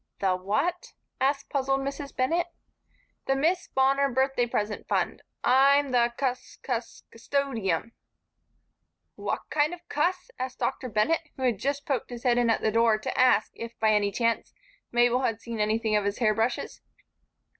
[0.19, 2.15] "The what?" asked puzzled Mrs.
[2.15, 2.47] Bennett.
[3.27, 5.21] "The Miss Bonner Birthday Present Fund.
[5.43, 7.91] I'm the Cus Cus Custodium."
[9.15, 10.89] "The what kind of cuss?" asked Dr.
[10.89, 13.91] Bennett, who had just poked his head in at the door to ask if, by
[13.91, 14.55] any chance,
[14.91, 16.81] Mabel had seen anything of his hair brushes.